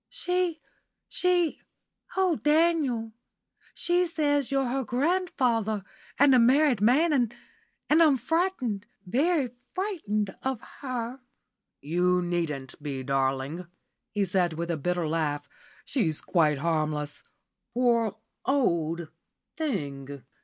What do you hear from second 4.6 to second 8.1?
her grandfather, and a married man, and and